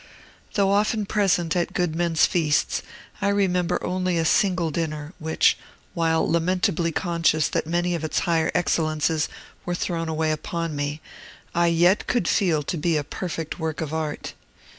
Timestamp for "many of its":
7.67-8.21